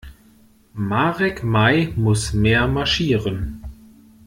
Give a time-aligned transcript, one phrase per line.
[0.73, 3.63] Marek Mai muss mehr marschieren.